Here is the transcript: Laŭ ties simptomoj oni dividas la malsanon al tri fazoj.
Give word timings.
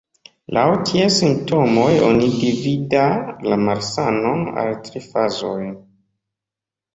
Laŭ 0.57 0.61
ties 0.89 1.17
simptomoj 1.23 1.89
oni 2.05 2.29
dividas 2.45 3.45
la 3.51 3.59
malsanon 3.67 4.43
al 4.63 4.73
tri 4.89 5.05
fazoj. 5.05 5.61